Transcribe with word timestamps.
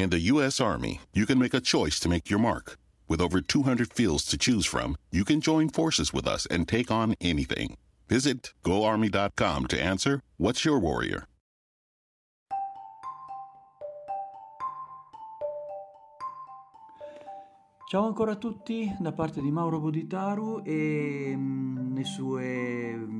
In 0.00 0.08
the 0.08 0.32
U.S. 0.32 0.62
Army, 0.62 1.02
you 1.12 1.26
can 1.26 1.38
make 1.38 1.52
a 1.52 1.60
choice 1.60 2.00
to 2.00 2.08
make 2.08 2.30
your 2.30 2.38
mark. 2.38 2.78
With 3.06 3.20
over 3.20 3.42
200 3.42 3.92
fields 3.92 4.24
to 4.28 4.38
choose 4.38 4.64
from, 4.64 4.96
you 5.12 5.26
can 5.26 5.42
join 5.42 5.68
forces 5.68 6.10
with 6.10 6.26
us 6.26 6.46
and 6.46 6.66
take 6.66 6.90
on 6.90 7.14
anything. 7.20 7.76
Visit 8.08 8.54
goarmy.com 8.62 9.66
to 9.66 9.78
answer 9.78 10.22
What's 10.38 10.64
Your 10.64 10.78
Warrior? 10.78 11.26
Ciao 17.90 18.06
ancora 18.06 18.32
a 18.32 18.36
tutti 18.36 18.90
da 19.00 19.12
parte 19.12 19.42
di 19.42 19.50
Mauro 19.50 19.80
Boditaru 19.80 20.62
e 20.64 21.34
mm, 21.36 21.98
i 21.98 22.04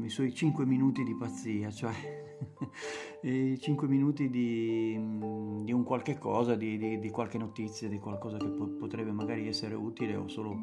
suoi 0.09 0.33
5 0.33 0.65
minuti 0.65 1.05
di 1.05 1.15
pazzia, 1.15 1.71
cioè 1.71 2.30
5 3.59 3.89
minuti 3.89 4.31
di, 4.31 4.97
mm, 4.99 5.65
di, 5.65 5.73
un 5.73 5.85
qualche 5.85 6.19
cosa, 6.19 6.55
di, 6.55 6.79
di, 6.79 6.99
di, 6.99 7.11
qualche 7.11 7.39
notizia, 7.39 7.89
di 7.89 7.99
qualcosa 7.99 8.37
che 8.39 8.49
po- 8.49 8.69
potrebbe 8.79 9.13
magari 9.13 9.47
essere 9.47 9.75
utile 9.75 10.17
o 10.17 10.29
solo 10.29 10.59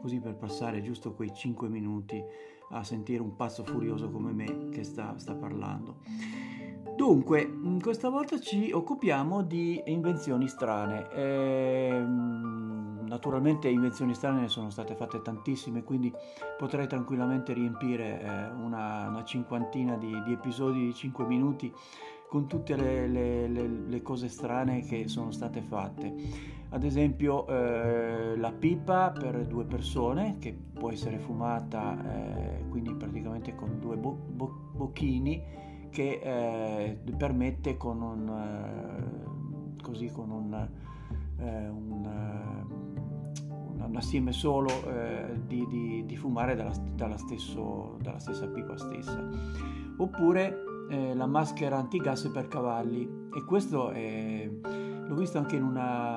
così 0.00 0.18
per 0.18 0.34
passare 0.34 0.82
giusto 0.82 1.12
quei 1.12 1.32
5 1.34 1.68
minuti 1.68 2.22
a 2.70 2.84
sentire 2.84 3.22
un 3.22 3.36
pazzo 3.36 3.64
furioso 3.64 4.10
come 4.10 4.32
me 4.32 4.68
che 4.70 4.84
sta, 4.84 5.18
sta 5.18 5.34
parlando. 5.34 5.98
Dunque, 6.96 7.46
mm, 7.46 7.78
questa 7.78 8.08
volta 8.10 8.38
ci 8.38 8.70
occupiamo 8.72 9.42
di 9.42 9.80
invenzioni 9.86 10.48
strane. 10.48 11.08
Ehm, 11.12 12.69
naturalmente 13.10 13.68
invenzioni 13.68 14.14
strane 14.14 14.42
ne 14.42 14.48
sono 14.48 14.70
state 14.70 14.94
fatte 14.94 15.20
tantissime, 15.20 15.82
quindi 15.82 16.14
potrei 16.56 16.86
tranquillamente 16.86 17.52
riempire 17.52 18.22
eh, 18.22 18.50
una, 18.50 19.08
una, 19.08 19.24
cinquantina 19.24 19.96
di, 19.96 20.22
di, 20.22 20.32
episodi 20.32 20.86
di 20.86 20.94
5 20.94 21.26
minuti 21.26 21.72
con 22.28 22.46
tutte 22.46 22.76
le, 22.76 23.08
le, 23.08 23.48
le, 23.48 23.66
le, 23.66 24.02
cose 24.02 24.28
strane 24.28 24.82
che 24.82 25.08
sono 25.08 25.32
state 25.32 25.60
fatte. 25.60 26.14
Ad 26.68 26.84
esempio 26.84 27.48
eh, 27.48 28.36
la 28.36 28.52
pipa 28.52 29.10
per 29.10 29.44
due 29.44 29.64
persone 29.64 30.36
che 30.38 30.52
può 30.52 30.92
essere 30.92 31.18
fumata 31.18 31.98
eh, 31.98 32.68
quindi 32.68 32.94
praticamente 32.94 33.56
con 33.56 33.80
due 33.80 33.96
bo- 33.96 34.16
bo- 34.28 34.70
bocchini 34.72 35.42
che 35.90 36.20
eh, 36.22 37.14
permette 37.16 37.76
con 37.76 38.00
un, 38.00 38.28
eh, 38.28 39.82
così 39.82 40.12
con 40.12 40.30
un, 40.30 40.68
eh, 41.38 41.68
un 41.68 42.89
un 43.90 43.96
assieme 43.96 44.32
solo 44.32 44.68
eh, 44.86 45.40
di, 45.46 45.66
di, 45.66 46.06
di, 46.06 46.16
fumare 46.16 46.54
dalla, 46.54 46.72
dalla, 46.94 47.18
stesso, 47.18 47.96
dalla, 48.00 48.20
stessa 48.20 48.46
pipa 48.46 48.78
stessa. 48.78 49.28
Oppure 49.96 50.62
eh, 50.88 51.14
la 51.14 51.26
maschera 51.26 51.76
antigas 51.76 52.28
per 52.32 52.46
cavalli 52.46 53.28
e 53.34 53.44
questo 53.44 53.90
è, 53.90 54.48
l'ho 55.06 55.14
visto 55.14 55.38
anche 55.38 55.56
in 55.56 55.64
una, 55.64 56.16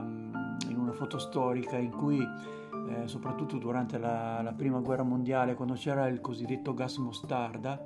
in 0.69 0.77
una 0.77 0.93
foto 0.93 1.17
storica 1.17 1.77
in 1.77 1.91
cui 1.91 2.19
eh, 2.19 3.07
soprattutto 3.07 3.57
durante 3.57 3.97
la, 3.97 4.41
la, 4.41 4.53
prima 4.53 4.79
guerra 4.79 5.03
mondiale 5.03 5.55
quando 5.55 5.73
c'era 5.73 6.07
il 6.07 6.21
cosiddetto 6.21 6.73
gas 6.73 6.97
mostarda 6.97 7.85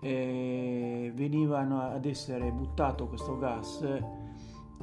eh, 0.00 1.12
venivano 1.14 1.80
ad 1.80 2.04
essere 2.04 2.50
buttato 2.50 3.06
questo 3.06 3.38
gas 3.38 3.84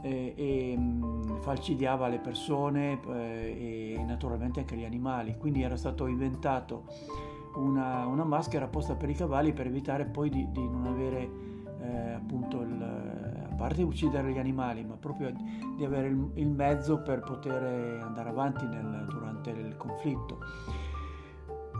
e, 0.02 0.33
e 0.36 0.75
mm, 0.78 1.38
falcidiava 1.42 2.08
le 2.08 2.19
persone 2.19 3.00
eh, 3.08 3.95
e 3.97 4.03
naturalmente 4.03 4.59
anche 4.59 4.75
gli 4.75 4.86
animali. 4.86 5.38
Quindi 5.38 5.61
era 5.61 5.75
stato 5.75 6.08
inventato 6.08 6.86
una, 7.56 8.06
una, 8.06 8.23
maschera 8.23 8.66
apposta 8.66 8.95
per 8.95 9.09
i 9.09 9.16
cavalli 9.16 9.53
per 9.53 9.67
evitare 9.67 10.06
poi 10.06 10.30
di, 10.30 10.47
di 10.52 10.67
non 10.67 10.86
avere 10.86 11.30
eh, 11.81 12.11
appunto 12.11 12.61
il, 12.61 12.81
a 13.50 13.56
parte 13.56 13.83
uccidere 13.83 14.31
gli 14.31 14.38
animali, 14.38 14.83
ma 14.83 14.95
proprio 14.95 15.31
di 15.75 15.83
avere 15.83 16.08
il, 16.08 16.31
il 16.36 16.50
mezzo 16.50 17.02
per 17.02 17.22
poter 17.22 18.02
andare 18.02 18.30
avanti 18.30 18.66
nel, 18.66 19.06
durante 19.09 19.50
il 19.50 19.75
conflitto. 19.78 20.39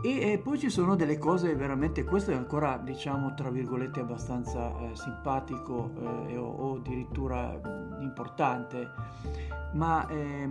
E, 0.02 0.32
e, 0.32 0.38
poi 0.38 0.58
ci 0.58 0.70
sono 0.70 0.96
delle 0.96 1.18
cose 1.18 1.54
veramente, 1.54 2.04
questo 2.04 2.30
è 2.30 2.34
ancora 2.34 2.78
diciamo 2.78 3.34
tra 3.34 3.50
virgolette 3.50 4.00
abbastanza 4.00 4.72
eh, 4.78 4.96
simpatico 4.96 5.90
eh, 6.26 6.38
o, 6.38 6.46
o, 6.46 6.76
addirittura 6.76 7.60
importante, 8.00 8.88
ma 9.74 10.06
eh, 10.08 10.48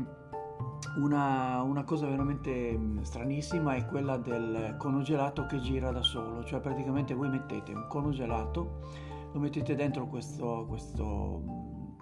una, 0.97 1.63
una, 1.63 1.83
cosa 1.83 2.05
veramente 2.05 2.79
stranissima 3.01 3.73
è 3.73 3.85
quella 3.87 4.17
del 4.17 4.75
cono 4.77 5.01
gelato 5.01 5.47
che 5.47 5.59
gira 5.59 5.91
da 5.91 6.03
solo, 6.03 6.43
cioè 6.43 6.59
praticamente 6.59 7.15
voi 7.15 7.29
mettete 7.29 7.73
un 7.73 7.87
cono 7.87 8.11
gelato, 8.11 8.81
lo 9.31 9.39
mettete 9.39 9.73
dentro 9.73 10.05
questo, 10.05 10.65
questo 10.67 11.41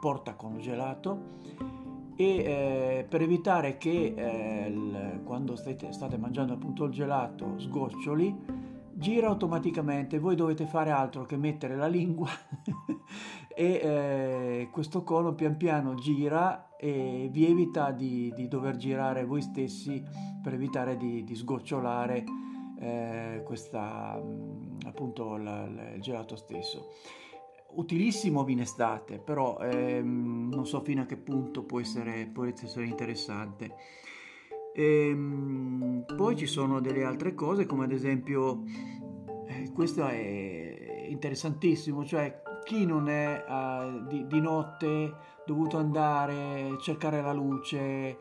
porta 0.01 0.35
congelato 0.35 1.35
e 2.17 2.25
eh, 2.25 3.05
per 3.07 3.21
evitare 3.21 3.77
che 3.77 4.13
eh, 4.15 4.67
il, 4.67 5.21
quando 5.23 5.55
state, 5.55 5.91
state, 5.93 6.17
mangiando 6.17 6.53
appunto 6.53 6.85
il 6.85 6.91
gelato 6.91 7.59
sgoccioli 7.59 8.35
gira 8.91 9.27
automaticamente. 9.27 10.17
Voi 10.17 10.35
dovete 10.35 10.65
fare 10.65 10.89
altro 10.89 11.23
che 11.25 11.37
mettere 11.37 11.75
la 11.77 11.87
lingua. 11.87 12.29
E 13.57 13.79
eh, 13.81 14.69
questo 14.71 15.01
cono 15.01 15.33
pian 15.33 15.57
piano 15.57 15.95
gira 15.95 16.75
e 16.77 17.27
vi 17.31 17.47
evita 17.47 17.89
di, 17.89 18.31
di 18.35 18.47
dover 18.47 18.75
girare 18.75 19.25
voi 19.25 19.41
stessi 19.41 20.03
per 20.43 20.53
evitare 20.53 20.95
di, 20.95 21.23
di 21.23 21.33
sgocciolare 21.33 22.23
eh, 22.79 23.41
questa, 23.43 24.21
appunto 24.85 25.37
la, 25.37 25.67
la, 25.67 25.89
il 25.89 26.01
gelato 26.01 26.35
stesso 26.35 26.89
utilissimo 27.77 28.45
in 28.47 28.59
estate, 28.59 29.19
però 29.19 29.57
ehm, 29.59 30.49
non 30.51 30.65
so 30.65 30.81
fino 30.81 31.03
a 31.03 31.05
che 31.05 31.17
punto 31.17 31.63
può 31.63 31.79
essere, 31.79 32.29
può 32.31 32.45
essere 32.45 32.85
interessante. 32.85 33.75
Ehm, 34.73 36.05
poi 36.15 36.35
ci 36.35 36.45
sono 36.45 36.79
delle 36.79 37.03
altre 37.03 37.33
cose, 37.33 37.65
come 37.65 37.85
ad 37.85 37.91
esempio, 37.91 38.63
eh, 39.47 39.71
questo 39.73 40.05
è 40.05 41.05
interessantissimo, 41.09 42.03
cioè 42.05 42.41
chi 42.63 42.85
non 42.85 43.07
è 43.09 43.45
uh, 43.47 44.05
di, 44.07 44.27
di, 44.27 44.41
notte 44.41 45.13
dovuto 45.45 45.77
andare 45.77 46.69
a 46.73 46.77
cercare 46.79 47.21
la 47.21 47.31
luce 47.31 48.19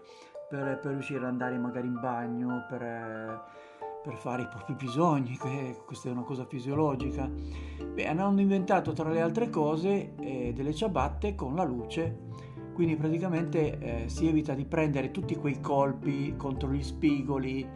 per, 0.48 0.78
per 0.80 0.92
riuscire 0.92 1.18
ad 1.18 1.26
andare 1.26 1.58
magari 1.58 1.88
in 1.88 1.98
bagno, 2.00 2.66
per... 2.68 2.82
Eh, 2.82 3.64
per 4.06 4.14
fare 4.18 4.42
i 4.42 4.46
propri 4.46 4.74
bisogni, 4.74 5.36
questa 5.84 6.08
è 6.08 6.12
una 6.12 6.22
cosa 6.22 6.44
fisiologica. 6.44 7.28
Beh, 7.28 8.06
hanno 8.06 8.40
inventato 8.40 8.92
tra 8.92 9.10
le 9.10 9.20
altre 9.20 9.50
cose 9.50 10.14
eh, 10.20 10.52
delle 10.54 10.72
ciabatte 10.72 11.34
con 11.34 11.56
la 11.56 11.64
luce, 11.64 12.28
quindi 12.72 12.94
praticamente 12.94 14.04
eh, 14.04 14.08
si 14.08 14.28
evita 14.28 14.54
di 14.54 14.64
prendere 14.64 15.10
tutti 15.10 15.34
quei 15.34 15.60
colpi 15.60 16.36
contro 16.36 16.70
gli 16.70 16.84
spigoli, 16.84 17.66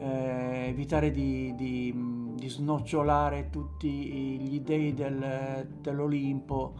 eh, 0.00 0.66
evitare 0.66 1.12
di, 1.12 1.54
di, 1.54 1.94
di, 2.34 2.48
snocciolare 2.48 3.48
tutti 3.48 3.88
gli 3.88 4.60
dei 4.60 4.94
del, 4.94 5.68
dell'Olimpo, 5.80 6.74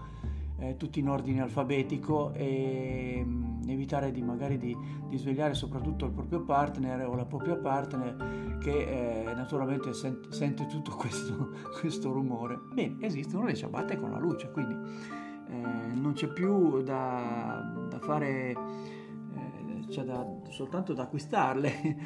eh, 0.58 0.76
tutti 0.76 0.98
in 0.98 1.08
ordine 1.08 1.40
alfabetico 1.40 2.32
e 2.32 3.24
evitare 3.66 4.10
di 4.10 4.22
magari 4.22 4.58
di, 4.58 4.76
di, 5.08 5.16
svegliare 5.16 5.54
soprattutto 5.54 6.04
il 6.04 6.12
proprio 6.12 6.42
partner 6.42 7.06
o 7.06 7.14
la 7.14 7.24
propria 7.24 7.56
partner 7.56 8.58
che 8.58 9.22
eh, 9.22 9.34
naturalmente 9.34 9.92
sent, 9.92 10.28
sente 10.30 10.66
tutto 10.66 10.92
questo, 10.96 11.50
questo, 11.80 12.12
rumore. 12.12 12.58
Bene, 12.72 12.96
esistono 13.00 13.44
le 13.44 13.54
ciabatte 13.54 13.96
con 13.96 14.10
la 14.10 14.18
luce, 14.18 14.50
quindi 14.50 14.74
eh, 14.74 15.94
non 15.94 16.12
c'è 16.14 16.28
più 16.28 16.82
da, 16.82 17.86
da 17.88 17.98
fare, 18.00 18.50
eh, 18.50 19.86
c'è 19.88 20.02
da, 20.02 20.26
soltanto 20.48 20.92
da 20.92 21.02
acquistarle. 21.04 21.96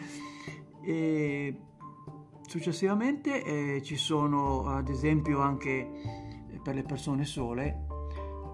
e 0.84 1.56
successivamente 2.46 3.44
eh, 3.44 3.82
ci 3.82 3.96
sono 3.96 4.66
ad 4.66 4.88
esempio 4.88 5.40
anche 5.40 6.20
per 6.62 6.74
le 6.74 6.82
persone 6.82 7.24
sole 7.24 7.81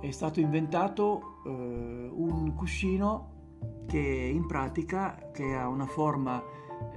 è 0.00 0.10
stato 0.10 0.41
inventato 0.41 1.41
eh, 1.44 2.10
un 2.12 2.54
cuscino 2.54 3.36
che 3.86 3.98
in 3.98 4.47
pratica 4.47 5.30
che 5.33 5.54
ha 5.54 5.68
una 5.68 5.86
forma 5.86 6.42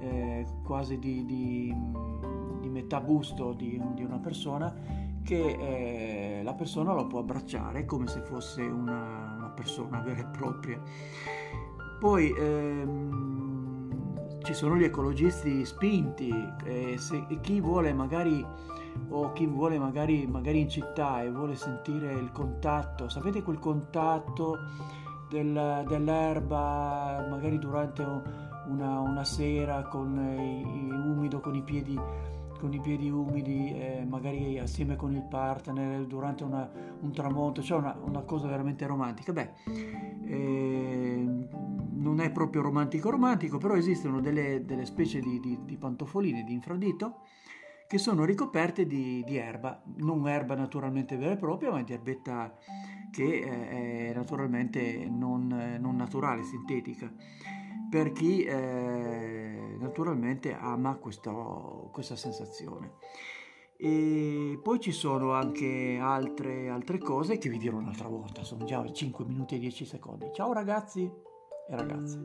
eh, 0.00 0.46
quasi 0.62 0.98
di, 0.98 1.24
di, 1.24 1.74
di, 2.60 2.68
metà 2.68 3.00
busto 3.00 3.52
di, 3.52 3.80
di 3.94 4.04
una 4.04 4.18
persona 4.18 4.72
che 5.24 6.38
eh, 6.38 6.42
la 6.42 6.54
persona 6.54 6.92
lo 6.92 7.06
può 7.06 7.20
abbracciare 7.20 7.84
come 7.84 8.06
se 8.06 8.20
fosse 8.20 8.62
una, 8.62 9.34
una 9.36 9.52
persona 9.54 10.00
vera 10.00 10.20
e 10.20 10.26
propria. 10.26 10.80
Poi 11.98 12.34
ehm, 12.36 13.31
ci 14.42 14.54
sono 14.54 14.76
gli 14.76 14.84
ecologisti 14.84 15.64
spinti 15.64 16.32
e, 16.64 16.96
se, 16.98 17.24
e 17.28 17.40
chi 17.40 17.60
vuole 17.60 17.92
magari 17.92 18.44
o 19.08 19.32
chi 19.32 19.46
vuole 19.46 19.78
magari, 19.78 20.26
magari 20.26 20.60
in 20.60 20.68
città 20.68 21.22
e 21.22 21.30
vuole 21.30 21.54
sentire 21.54 22.12
il 22.12 22.30
contatto, 22.32 23.08
sapete 23.08 23.42
quel 23.42 23.58
contatto 23.58 24.58
del, 25.30 25.84
dell'erba 25.88 27.26
magari 27.30 27.58
durante 27.58 28.02
una, 28.66 29.00
una 29.00 29.24
sera 29.24 29.82
con 29.82 30.16
i, 30.16 30.90
umido, 30.90 31.40
con 31.40 31.54
i 31.54 31.62
piedi 31.62 31.98
con 32.62 32.72
i 32.72 32.78
piedi 32.78 33.10
umidi, 33.10 33.72
eh, 33.74 34.06
magari 34.08 34.56
assieme 34.56 34.94
con 34.94 35.12
il 35.12 35.24
partner 35.24 36.06
durante 36.06 36.44
una, 36.44 36.70
un 37.00 37.10
tramonto, 37.10 37.60
cioè 37.60 37.78
una, 37.78 37.98
una, 38.04 38.20
cosa 38.20 38.46
veramente 38.46 38.86
romantica. 38.86 39.32
Beh, 39.32 39.50
eh, 40.26 41.48
non 42.02 42.20
è 42.20 42.30
proprio 42.30 42.62
romantico 42.62 43.10
romantico, 43.10 43.58
però 43.58 43.76
esistono 43.76 44.20
delle, 44.20 44.64
delle 44.64 44.84
specie 44.84 45.20
di, 45.20 45.40
di, 45.40 45.58
di, 45.64 45.76
pantofoline 45.76 46.42
di 46.42 46.52
infradito 46.52 47.20
che 47.86 47.98
sono 47.98 48.24
ricoperte 48.24 48.86
di, 48.86 49.22
di, 49.24 49.36
erba, 49.36 49.82
non 49.98 50.26
erba 50.26 50.54
naturalmente 50.54 51.16
vera 51.16 51.32
e 51.32 51.36
propria, 51.36 51.70
ma 51.70 51.82
di 51.82 51.92
erbetta 51.92 52.54
che 53.10 53.42
è 53.42 54.12
naturalmente 54.14 55.06
non, 55.08 55.76
non 55.78 55.96
naturale, 55.96 56.42
sintetica, 56.42 57.12
per 57.90 58.12
chi 58.12 58.42
eh, 58.44 59.76
naturalmente 59.78 60.54
ama 60.54 60.94
questo, 60.94 61.90
questa 61.92 62.16
sensazione. 62.16 62.94
E 63.76 64.58
poi 64.62 64.80
ci 64.80 64.92
sono 64.92 65.32
anche 65.32 65.98
altre, 66.00 66.70
altre 66.70 66.96
cose 66.96 67.36
che 67.36 67.50
vi 67.50 67.58
dirò 67.58 67.76
un'altra 67.76 68.08
volta, 68.08 68.42
sono 68.42 68.64
già 68.64 68.90
5 68.90 69.24
minuti 69.26 69.56
e 69.56 69.58
10 69.58 69.84
secondi. 69.84 70.30
Ciao 70.32 70.54
ragazzi! 70.54 71.31
E 71.68 71.76
ragazze. 71.76 72.18